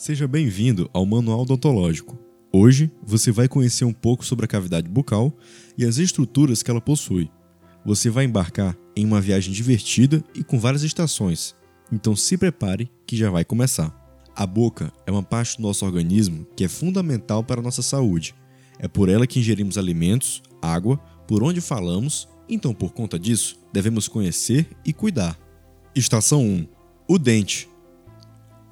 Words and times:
Seja 0.00 0.26
bem-vindo 0.26 0.88
ao 0.94 1.04
Manual 1.04 1.42
Odontológico. 1.42 2.18
Hoje 2.50 2.90
você 3.02 3.30
vai 3.30 3.46
conhecer 3.46 3.84
um 3.84 3.92
pouco 3.92 4.24
sobre 4.24 4.46
a 4.46 4.48
cavidade 4.48 4.88
bucal 4.88 5.30
e 5.76 5.84
as 5.84 5.98
estruturas 5.98 6.62
que 6.62 6.70
ela 6.70 6.80
possui. 6.80 7.30
Você 7.84 8.08
vai 8.08 8.24
embarcar 8.24 8.74
em 8.96 9.04
uma 9.04 9.20
viagem 9.20 9.52
divertida 9.52 10.24
e 10.34 10.42
com 10.42 10.58
várias 10.58 10.84
estações, 10.84 11.54
então 11.92 12.16
se 12.16 12.38
prepare 12.38 12.90
que 13.06 13.14
já 13.14 13.30
vai 13.30 13.44
começar. 13.44 13.94
A 14.34 14.46
boca 14.46 14.90
é 15.06 15.12
uma 15.12 15.22
parte 15.22 15.58
do 15.58 15.64
nosso 15.64 15.84
organismo 15.84 16.46
que 16.56 16.64
é 16.64 16.68
fundamental 16.68 17.44
para 17.44 17.60
a 17.60 17.62
nossa 17.62 17.82
saúde. 17.82 18.34
É 18.78 18.88
por 18.88 19.10
ela 19.10 19.26
que 19.26 19.38
ingerimos 19.38 19.76
alimentos, 19.76 20.42
água, 20.62 20.96
por 21.28 21.42
onde 21.42 21.60
falamos, 21.60 22.26
então 22.48 22.72
por 22.72 22.94
conta 22.94 23.18
disso 23.18 23.60
devemos 23.70 24.08
conhecer 24.08 24.66
e 24.82 24.94
cuidar. 24.94 25.38
Estação 25.94 26.42
1 26.42 26.66
O 27.06 27.18
dente. 27.18 27.68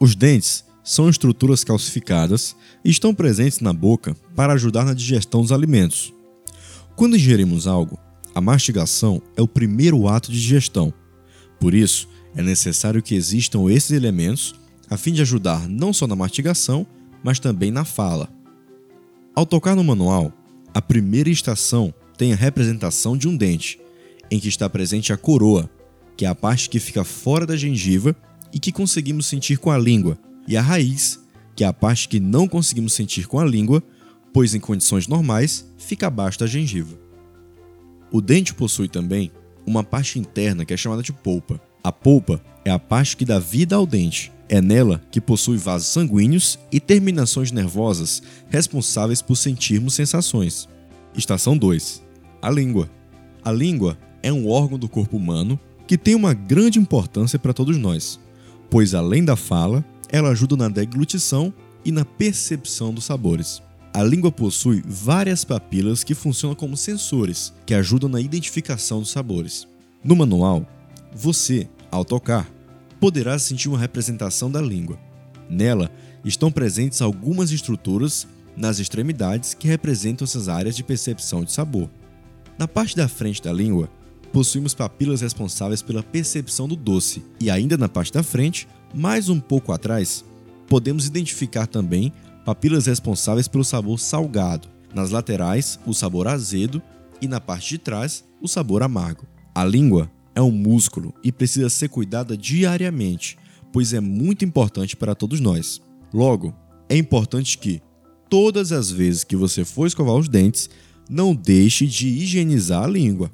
Os 0.00 0.14
dentes 0.14 0.66
são 0.88 1.06
estruturas 1.10 1.62
calcificadas 1.62 2.56
e 2.82 2.88
estão 2.88 3.14
presentes 3.14 3.60
na 3.60 3.74
boca 3.74 4.16
para 4.34 4.54
ajudar 4.54 4.86
na 4.86 4.94
digestão 4.94 5.42
dos 5.42 5.52
alimentos. 5.52 6.14
Quando 6.96 7.14
ingerimos 7.14 7.66
algo, 7.66 7.98
a 8.34 8.40
mastigação 8.40 9.20
é 9.36 9.42
o 9.42 9.46
primeiro 9.46 10.08
ato 10.08 10.32
de 10.32 10.40
digestão. 10.40 10.90
Por 11.60 11.74
isso, 11.74 12.08
é 12.34 12.42
necessário 12.42 13.02
que 13.02 13.14
existam 13.14 13.70
esses 13.70 13.90
elementos 13.90 14.54
a 14.88 14.96
fim 14.96 15.12
de 15.12 15.20
ajudar 15.20 15.68
não 15.68 15.92
só 15.92 16.06
na 16.06 16.16
mastigação, 16.16 16.86
mas 17.22 17.38
também 17.38 17.70
na 17.70 17.84
fala. 17.84 18.30
Ao 19.34 19.44
tocar 19.44 19.76
no 19.76 19.84
manual, 19.84 20.32
a 20.72 20.80
primeira 20.80 21.28
estação 21.28 21.92
tem 22.16 22.32
a 22.32 22.36
representação 22.36 23.14
de 23.14 23.28
um 23.28 23.36
dente, 23.36 23.78
em 24.30 24.40
que 24.40 24.48
está 24.48 24.70
presente 24.70 25.12
a 25.12 25.18
coroa, 25.18 25.68
que 26.16 26.24
é 26.24 26.28
a 26.28 26.34
parte 26.34 26.70
que 26.70 26.80
fica 26.80 27.04
fora 27.04 27.44
da 27.44 27.58
gengiva 27.58 28.16
e 28.54 28.58
que 28.58 28.72
conseguimos 28.72 29.26
sentir 29.26 29.58
com 29.58 29.70
a 29.70 29.76
língua, 29.76 30.18
e 30.48 30.56
a 30.56 30.62
raiz, 30.62 31.20
que 31.54 31.62
é 31.62 31.66
a 31.66 31.72
parte 31.74 32.08
que 32.08 32.18
não 32.18 32.48
conseguimos 32.48 32.94
sentir 32.94 33.28
com 33.28 33.38
a 33.38 33.44
língua, 33.44 33.82
pois 34.32 34.54
em 34.54 34.60
condições 34.60 35.06
normais 35.06 35.70
fica 35.76 36.06
abaixo 36.06 36.38
da 36.38 36.46
gengiva. 36.46 36.98
O 38.10 38.22
dente 38.22 38.54
possui 38.54 38.88
também 38.88 39.30
uma 39.66 39.84
parte 39.84 40.18
interna 40.18 40.64
que 40.64 40.72
é 40.72 40.76
chamada 40.76 41.02
de 41.02 41.12
polpa. 41.12 41.60
A 41.84 41.92
polpa 41.92 42.42
é 42.64 42.70
a 42.70 42.78
parte 42.78 43.14
que 43.14 43.26
dá 43.26 43.38
vida 43.38 43.76
ao 43.76 43.86
dente. 43.86 44.32
É 44.48 44.62
nela 44.62 45.02
que 45.10 45.20
possui 45.20 45.58
vasos 45.58 45.88
sanguíneos 45.88 46.58
e 46.72 46.80
terminações 46.80 47.52
nervosas 47.52 48.22
responsáveis 48.48 49.20
por 49.20 49.36
sentirmos 49.36 49.92
sensações. 49.92 50.66
Estação 51.14 51.58
2. 51.58 52.02
A 52.40 52.50
língua. 52.50 52.90
A 53.44 53.52
língua 53.52 53.98
é 54.22 54.32
um 54.32 54.48
órgão 54.48 54.78
do 54.78 54.88
corpo 54.88 55.18
humano 55.18 55.60
que 55.86 55.98
tem 55.98 56.14
uma 56.14 56.32
grande 56.32 56.78
importância 56.78 57.38
para 57.38 57.52
todos 57.52 57.76
nós, 57.76 58.18
pois 58.70 58.94
além 58.94 59.22
da 59.22 59.36
fala, 59.36 59.84
ela 60.10 60.30
ajuda 60.30 60.56
na 60.56 60.68
deglutição 60.68 61.52
e 61.84 61.92
na 61.92 62.04
percepção 62.04 62.92
dos 62.92 63.04
sabores. 63.04 63.62
A 63.92 64.02
língua 64.02 64.30
possui 64.30 64.82
várias 64.86 65.44
papilas 65.44 66.04
que 66.04 66.14
funcionam 66.14 66.54
como 66.54 66.76
sensores, 66.76 67.52
que 67.64 67.74
ajudam 67.74 68.08
na 68.08 68.20
identificação 68.20 69.00
dos 69.00 69.10
sabores. 69.10 69.66
No 70.04 70.14
manual, 70.14 70.66
você, 71.14 71.68
ao 71.90 72.04
tocar, 72.04 72.48
poderá 73.00 73.38
sentir 73.38 73.68
uma 73.68 73.78
representação 73.78 74.50
da 74.50 74.60
língua. 74.60 74.98
Nela 75.48 75.90
estão 76.24 76.50
presentes 76.50 77.00
algumas 77.00 77.50
estruturas 77.50 78.26
nas 78.56 78.78
extremidades 78.78 79.54
que 79.54 79.68
representam 79.68 80.24
essas 80.24 80.48
áreas 80.48 80.76
de 80.76 80.82
percepção 80.82 81.44
de 81.44 81.52
sabor. 81.52 81.88
Na 82.58 82.66
parte 82.66 82.96
da 82.96 83.08
frente 83.08 83.42
da 83.42 83.52
língua, 83.52 83.88
possuímos 84.32 84.74
papilas 84.74 85.20
responsáveis 85.20 85.82
pela 85.82 86.02
percepção 86.02 86.68
do 86.68 86.76
doce, 86.76 87.24
e 87.40 87.50
ainda 87.50 87.76
na 87.76 87.88
parte 87.88 88.12
da 88.12 88.22
frente, 88.22 88.68
mais 88.94 89.28
um 89.28 89.40
pouco 89.40 89.72
atrás, 89.72 90.24
podemos 90.66 91.06
identificar 91.06 91.66
também 91.66 92.12
papilas 92.44 92.86
responsáveis 92.86 93.48
pelo 93.48 93.64
sabor 93.64 93.98
salgado, 93.98 94.68
nas 94.94 95.10
laterais, 95.10 95.78
o 95.86 95.92
sabor 95.92 96.26
azedo 96.26 96.80
e 97.20 97.28
na 97.28 97.40
parte 97.40 97.70
de 97.70 97.78
trás, 97.78 98.24
o 98.40 98.48
sabor 98.48 98.82
amargo. 98.82 99.26
A 99.54 99.64
língua 99.64 100.10
é 100.34 100.40
um 100.40 100.50
músculo 100.50 101.12
e 101.22 101.32
precisa 101.32 101.68
ser 101.68 101.88
cuidada 101.88 102.36
diariamente, 102.36 103.36
pois 103.72 103.92
é 103.92 104.00
muito 104.00 104.44
importante 104.44 104.96
para 104.96 105.14
todos 105.14 105.40
nós. 105.40 105.80
Logo, 106.12 106.54
é 106.88 106.96
importante 106.96 107.58
que, 107.58 107.82
todas 108.30 108.72
as 108.72 108.90
vezes 108.90 109.24
que 109.24 109.36
você 109.36 109.64
for 109.64 109.86
escovar 109.86 110.14
os 110.14 110.28
dentes, 110.28 110.70
não 111.08 111.34
deixe 111.34 111.86
de 111.86 112.08
higienizar 112.08 112.84
a 112.84 112.86
língua. 112.86 113.30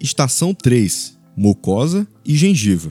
Estação 0.00 0.54
3: 0.54 1.18
Mucosa 1.36 2.08
e 2.24 2.34
gengiva. 2.34 2.90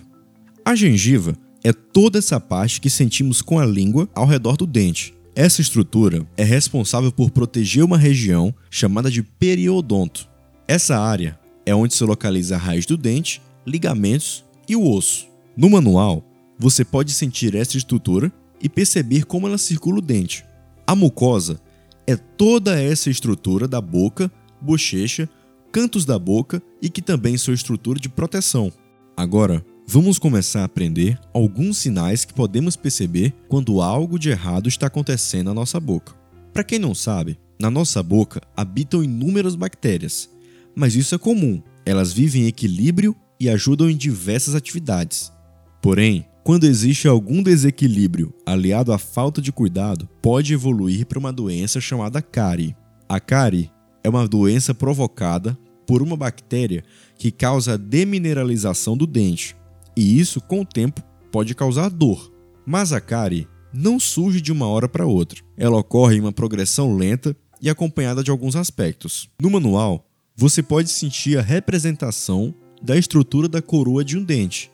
A 0.64 0.76
gengiva 0.76 1.36
é 1.64 1.74
toda 1.74 2.20
essa 2.20 2.40
parte 2.40 2.80
que 2.80 2.90
sentimos 2.90 3.42
com 3.42 3.58
a 3.58 3.66
língua 3.66 4.08
ao 4.14 4.28
redor 4.28 4.56
do 4.56 4.68
dente. 4.68 5.16
Essa 5.36 5.60
estrutura 5.60 6.28
é 6.38 6.44
responsável 6.44 7.12
por 7.12 7.32
proteger 7.32 7.84
uma 7.84 7.98
região 7.98 8.54
chamada 8.70 9.10
de 9.10 9.24
periodonto. 9.24 10.30
Essa 10.68 11.00
área 11.00 11.40
é 11.66 11.74
onde 11.74 11.96
se 11.96 12.04
localiza 12.04 12.56
a 12.56 12.60
raiz 12.60 12.86
do 12.86 12.96
dente, 12.96 13.42
ligamentos 13.66 14.46
e 14.68 14.76
o 14.76 14.88
osso. 14.88 15.28
No 15.58 15.68
manual, 15.68 16.24
você 16.60 16.86
pode 16.86 17.12
sentir 17.12 17.56
essa 17.56 17.76
estrutura 17.76 18.32
e 18.62 18.70
perceber 18.70 19.26
como 19.26 19.48
ela 19.48 19.58
circula 19.58 19.98
o 19.98 20.02
dente. 20.02 20.46
A 20.86 20.94
mucosa 20.94 21.60
é 22.06 22.16
toda 22.16 22.80
essa 22.80 23.10
estrutura 23.10 23.68
da 23.68 23.82
boca, 23.82 24.32
bochecha, 24.62 25.28
cantos 25.72 26.06
da 26.06 26.18
boca 26.18 26.62
e 26.82 26.90
que 26.90 27.02
também 27.02 27.38
sua 27.38 27.54
estrutura 27.54 28.00
de 28.00 28.10
proteção. 28.10 28.72
Agora, 29.16 29.64
Vamos 29.92 30.20
começar 30.20 30.62
a 30.62 30.66
aprender 30.66 31.20
alguns 31.34 31.80
sinais 31.80 32.24
que 32.24 32.32
podemos 32.32 32.76
perceber 32.76 33.34
quando 33.48 33.82
algo 33.82 34.20
de 34.20 34.30
errado 34.30 34.70
está 34.70 34.86
acontecendo 34.86 35.48
na 35.48 35.54
nossa 35.56 35.80
boca. 35.80 36.14
Para 36.54 36.64
quem 36.64 36.78
não 36.78 36.94
sabe, 36.94 37.40
na 37.60 37.72
nossa 37.72 38.04
boca 38.04 38.40
habitam 38.56 39.04
inúmeras 39.04 39.56
bactérias, 39.56 40.30
mas 40.76 40.96
isso 40.96 41.16
é 41.16 41.18
comum. 41.18 41.60
Elas 41.88 42.14
vivem 42.14 42.44
em 42.44 42.46
equilíbrio 42.46 43.16
e 43.40 43.50
ajudam 43.50 43.90
em 43.90 43.98
diversas 43.98 44.54
atividades. 44.54 45.34
Porém, 45.82 46.24
quando 46.44 46.66
existe 46.66 47.08
algum 47.08 47.42
desequilíbrio 47.42 48.32
aliado 48.46 48.94
à 48.94 49.00
falta 49.00 49.42
de 49.42 49.52
cuidado, 49.52 50.08
pode 50.22 50.54
evoluir 50.54 51.08
para 51.08 51.18
uma 51.18 51.34
doença 51.34 51.82
chamada 51.82 52.22
cárie. 52.22 52.76
A 53.10 53.20
cárie 53.20 53.72
é 54.04 54.10
uma 54.10 54.28
doença 54.28 54.74
provocada 54.74 55.58
por 55.86 56.02
uma 56.02 56.16
bactéria 56.16 56.84
que 57.18 57.32
causa 57.32 57.74
a 57.74 57.78
demineralização 57.78 58.96
do 58.96 59.08
dente, 59.08 59.56
e 59.96 60.20
isso, 60.20 60.40
com 60.40 60.62
o 60.62 60.66
tempo, 60.66 61.02
pode 61.32 61.54
causar 61.54 61.90
dor. 61.90 62.32
Mas 62.66 62.94
a 62.94 63.02
cárie 63.02 63.48
não 63.74 64.00
surge 64.00 64.40
de 64.40 64.52
uma 64.52 64.68
hora 64.68 64.88
para 64.88 65.06
outra. 65.06 65.42
Ela 65.58 65.78
ocorre 65.78 66.16
em 66.16 66.22
uma 66.22 66.32
progressão 66.32 66.96
lenta 66.96 67.36
e 67.62 67.70
acompanhada 67.70 68.24
de 68.24 68.32
alguns 68.32 68.56
aspectos. 68.56 69.30
No 69.42 69.50
manual, 69.50 70.08
você 70.36 70.64
pode 70.64 70.90
sentir 70.90 71.38
a 71.38 71.42
representação 71.42 72.54
da 72.82 72.96
estrutura 72.98 73.48
da 73.48 73.62
coroa 73.62 74.06
de 74.06 74.18
um 74.18 74.24
dente. 74.24 74.72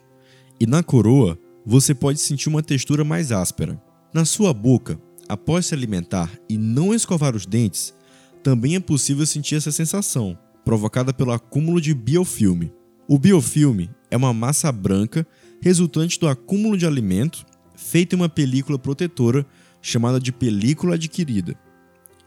E 0.60 0.68
na 0.68 0.84
coroa, 0.84 1.40
você 1.66 1.96
pode 1.96 2.20
sentir 2.20 2.48
uma 2.48 2.62
textura 2.62 3.04
mais 3.04 3.32
áspera. 3.32 3.82
Na 4.14 4.26
sua 4.26 4.54
boca, 4.54 5.00
após 5.28 5.66
se 5.66 5.74
alimentar 5.74 6.32
e 6.48 6.58
não 6.58 6.94
escovar 6.94 7.36
os 7.36 7.46
dentes, 7.46 7.94
também 8.46 8.76
é 8.76 8.80
possível 8.80 9.26
sentir 9.26 9.56
essa 9.56 9.72
sensação, 9.72 10.38
provocada 10.64 11.12
pelo 11.12 11.32
acúmulo 11.32 11.82
de 11.82 11.96
biofilme. 11.96 12.72
O 13.08 13.18
biofilme 13.18 13.90
é 14.12 14.16
uma 14.16 14.36
massa 14.36 14.72
branca 14.72 15.26
resultante 15.60 16.20
do 16.20 16.28
acúmulo 16.28 16.78
de 16.78 16.86
alimento 16.86 17.44
feita 17.76 18.16
em 18.16 18.20
uma 18.20 18.30
película 18.30 18.78
protetora 18.78 19.44
chamada 19.82 20.20
de 20.20 20.32
película 20.32 20.94
adquirida. 20.94 21.60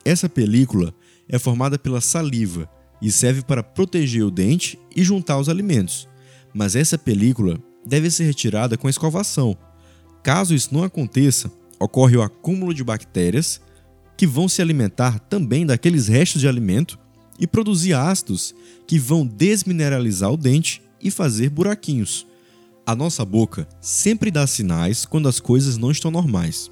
Essa 0.04 0.28
película 0.28 0.92
é 1.28 1.38
formada 1.38 1.78
pela 1.78 2.00
saliva 2.00 2.68
e 3.00 3.12
serve 3.12 3.42
para 3.42 3.62
proteger 3.62 4.24
o 4.24 4.30
dente 4.30 4.76
e 4.96 5.04
juntar 5.04 5.38
os 5.38 5.48
alimentos, 5.48 6.08
mas 6.52 6.74
essa 6.74 6.98
película 6.98 7.62
deve 7.86 8.10
ser 8.10 8.24
retirada 8.24 8.76
com 8.76 8.88
escovação. 8.88 9.56
Caso 10.24 10.52
isso 10.52 10.74
não 10.74 10.82
aconteça, 10.82 11.48
ocorre 11.78 12.16
o 12.16 12.22
acúmulo 12.22 12.74
de 12.74 12.82
bactérias 12.82 13.60
que 14.18 14.26
vão 14.26 14.48
se 14.48 14.60
alimentar 14.60 15.20
também 15.20 15.64
daqueles 15.64 16.08
restos 16.08 16.40
de 16.40 16.48
alimento 16.48 16.98
e 17.38 17.46
produzir 17.46 17.94
ácidos 17.94 18.52
que 18.84 18.98
vão 18.98 19.24
desmineralizar 19.24 20.32
o 20.32 20.36
dente 20.36 20.82
e 21.00 21.08
fazer 21.08 21.48
buraquinhos. 21.48 22.26
A 22.84 22.96
nossa 22.96 23.24
boca 23.24 23.68
sempre 23.80 24.30
dá 24.32 24.44
sinais 24.44 25.06
quando 25.06 25.28
as 25.28 25.38
coisas 25.38 25.76
não 25.76 25.92
estão 25.92 26.10
normais. 26.10 26.68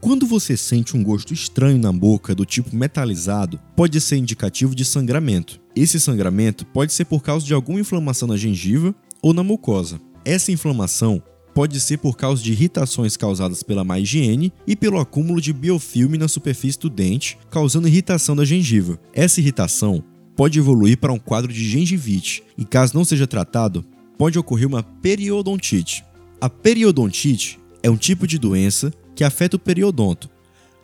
Quando 0.00 0.26
você 0.26 0.56
sente 0.56 0.96
um 0.96 1.04
gosto 1.04 1.34
estranho 1.34 1.78
na 1.78 1.92
boca 1.92 2.34
do 2.34 2.46
tipo 2.46 2.74
metalizado, 2.74 3.60
pode 3.76 4.00
ser 4.00 4.16
indicativo 4.16 4.74
de 4.74 4.84
sangramento. 4.84 5.60
Esse 5.76 6.00
sangramento 6.00 6.64
pode 6.64 6.92
ser 6.92 7.04
por 7.04 7.22
causa 7.22 7.44
de 7.44 7.52
alguma 7.52 7.80
inflamação 7.80 8.26
na 8.26 8.36
gengiva 8.36 8.94
ou 9.20 9.34
na 9.34 9.44
mucosa. 9.44 10.00
Essa 10.24 10.50
inflamação 10.50 11.22
pode 11.54 11.78
ser 11.80 11.98
por 11.98 12.16
causa 12.16 12.42
de 12.42 12.52
irritações 12.52 13.16
causadas 13.16 13.62
pela 13.62 13.84
má 13.84 13.98
higiene 13.98 14.52
e 14.66 14.74
pelo 14.74 14.98
acúmulo 14.98 15.40
de 15.40 15.52
biofilme 15.52 16.18
na 16.18 16.28
superfície 16.28 16.78
do 16.78 16.88
dente, 16.88 17.38
causando 17.50 17.88
irritação 17.88 18.34
da 18.34 18.44
gengiva. 18.44 18.98
Essa 19.12 19.40
irritação 19.40 20.02
pode 20.34 20.58
evoluir 20.58 20.98
para 20.98 21.12
um 21.12 21.18
quadro 21.18 21.52
de 21.52 21.64
gengivite 21.64 22.42
e, 22.56 22.64
caso 22.64 22.94
não 22.94 23.04
seja 23.04 23.26
tratado, 23.26 23.84
pode 24.16 24.38
ocorrer 24.38 24.66
uma 24.66 24.82
periodontite. 24.82 26.04
A 26.40 26.48
periodontite 26.48 27.58
é 27.82 27.90
um 27.90 27.96
tipo 27.96 28.26
de 28.26 28.38
doença 28.38 28.92
que 29.14 29.24
afeta 29.24 29.56
o 29.56 29.60
periodonto. 29.60 30.30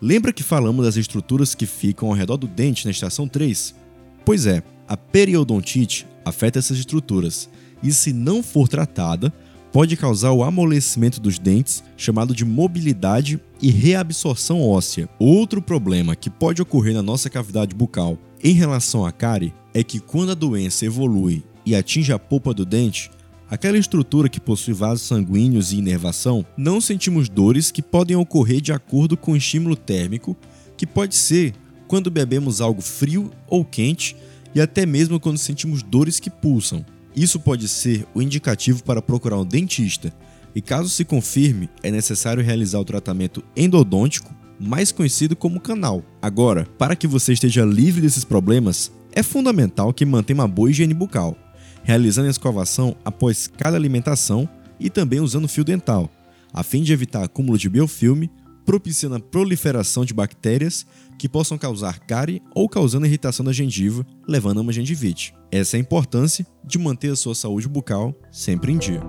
Lembra 0.01 0.31
que 0.31 0.43
falamos 0.43 0.85
das 0.85 0.95
estruturas 0.95 1.53
que 1.53 1.65
ficam 1.65 2.09
ao 2.09 2.13
redor 2.13 2.37
do 2.37 2.47
dente 2.47 2.85
na 2.85 2.91
estação 2.91 3.27
3? 3.27 3.75
Pois 4.23 4.45
é, 4.45 4.63
a 4.87 4.95
periodontite 4.95 6.05
afeta 6.23 6.59
essas 6.59 6.77
estruturas 6.77 7.49
e, 7.83 7.91
se 7.91 8.13
não 8.13 8.41
for 8.41 8.67
tratada, 8.67 9.33
pode 9.79 9.95
causar 9.95 10.33
o 10.33 10.43
amolecimento 10.43 11.21
dos 11.21 11.39
dentes, 11.39 11.81
chamado 11.95 12.35
de 12.35 12.43
mobilidade 12.43 13.39
e 13.61 13.71
reabsorção 13.71 14.61
óssea. 14.61 15.07
Outro 15.17 15.61
problema 15.61 16.17
que 16.17 16.29
pode 16.29 16.61
ocorrer 16.61 16.93
na 16.93 17.01
nossa 17.01 17.29
cavidade 17.29 17.73
bucal 17.73 18.17
em 18.43 18.51
relação 18.51 19.05
à 19.05 19.11
cárie 19.13 19.53
é 19.73 19.81
que 19.81 20.01
quando 20.01 20.33
a 20.33 20.35
doença 20.35 20.85
evolui 20.85 21.45
e 21.65 21.77
atinge 21.77 22.11
a 22.11 22.19
polpa 22.19 22.53
do 22.53 22.65
dente, 22.65 23.09
aquela 23.49 23.77
estrutura 23.77 24.27
que 24.27 24.41
possui 24.41 24.73
vasos 24.73 25.07
sanguíneos 25.07 25.71
e 25.71 25.77
inervação, 25.77 26.45
não 26.57 26.81
sentimos 26.81 27.29
dores 27.29 27.71
que 27.71 27.81
podem 27.81 28.17
ocorrer 28.17 28.59
de 28.59 28.73
acordo 28.73 29.15
com 29.15 29.31
o 29.31 29.37
estímulo 29.37 29.77
térmico, 29.77 30.35
que 30.75 30.85
pode 30.85 31.15
ser 31.15 31.53
quando 31.87 32.11
bebemos 32.11 32.59
algo 32.59 32.81
frio 32.81 33.31
ou 33.47 33.63
quente 33.63 34.13
e 34.53 34.59
até 34.59 34.85
mesmo 34.85 35.21
quando 35.21 35.37
sentimos 35.37 35.81
dores 35.81 36.19
que 36.19 36.29
pulsam. 36.29 36.83
Isso 37.15 37.39
pode 37.39 37.67
ser 37.67 38.05
o 38.13 38.21
indicativo 38.21 38.83
para 38.83 39.01
procurar 39.01 39.39
um 39.39 39.45
dentista, 39.45 40.13
e 40.55 40.61
caso 40.61 40.89
se 40.89 41.05
confirme, 41.05 41.69
é 41.83 41.91
necessário 41.91 42.43
realizar 42.43 42.79
o 42.79 42.85
tratamento 42.85 43.43
endodôntico, 43.55 44.33
mais 44.59 44.91
conhecido 44.91 45.35
como 45.35 45.59
canal. 45.59 46.03
Agora, 46.21 46.67
para 46.77 46.95
que 46.95 47.07
você 47.07 47.33
esteja 47.33 47.63
livre 47.63 48.01
desses 48.01 48.23
problemas, 48.23 48.91
é 49.11 49.23
fundamental 49.23 49.93
que 49.93 50.05
mantenha 50.05 50.39
uma 50.39 50.47
boa 50.47 50.69
higiene 50.69 50.93
bucal, 50.93 51.37
realizando 51.83 52.27
a 52.27 52.31
escovação 52.31 52.95
após 53.05 53.47
cada 53.47 53.77
alimentação 53.77 54.49
e 54.79 54.89
também 54.89 55.19
usando 55.19 55.47
fio 55.47 55.63
dental, 55.63 56.09
a 56.53 56.63
fim 56.63 56.83
de 56.83 56.93
evitar 56.93 57.23
acúmulo 57.23 57.57
de 57.57 57.69
biofilme, 57.69 58.29
propiciando 58.69 59.15
a 59.15 59.19
proliferação 59.19 60.05
de 60.05 60.13
bactérias 60.13 60.85
que 61.17 61.27
possam 61.27 61.57
causar 61.57 61.97
cárie 62.01 62.39
ou 62.53 62.69
causando 62.69 63.07
irritação 63.07 63.43
da 63.43 63.51
gengiva, 63.51 64.05
levando 64.27 64.59
a 64.59 64.61
uma 64.61 64.71
gengivite. 64.71 65.33
Essa 65.51 65.75
é 65.75 65.79
a 65.79 65.81
importância 65.81 66.45
de 66.63 66.77
manter 66.77 67.11
a 67.11 67.15
sua 67.15 67.33
saúde 67.33 67.67
bucal 67.67 68.13
sempre 68.31 68.71
em 68.71 68.77
dia. 68.77 69.01